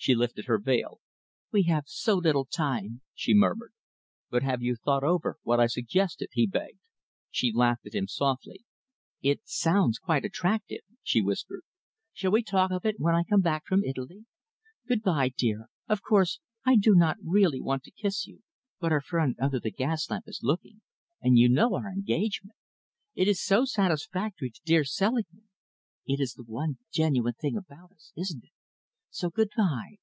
[0.00, 1.00] She lifted her veil.
[1.50, 3.72] "We have so little time," she murmured.
[4.30, 6.78] "But have you thought over what I suggested?" he begged.
[7.32, 8.64] She laughed at him softly.
[9.22, 11.62] "It sounds quite attractive," she whispered.
[12.12, 14.24] "Shall we talk of it when I come back from Italy?
[14.86, 15.66] Good by, dear!
[15.88, 18.44] Of course, I do not really want to kiss you,
[18.78, 20.80] but our friend under the gas lamp is looking
[21.20, 22.56] and you know our engagement!
[23.16, 24.90] It is so satisfactory to dear Mr.
[24.90, 25.48] Selingman.
[26.06, 28.50] It is the one genuine thing about us, isn't it?
[29.10, 29.94] So good by!"